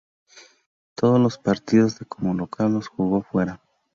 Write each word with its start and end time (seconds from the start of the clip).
Todos 0.95 1.19
los 1.19 1.37
partidos 1.37 1.99
de 1.99 2.07
como 2.07 2.33
local 2.33 2.73
los 2.73 2.87
jugó 2.87 3.21
fuera. 3.21 3.61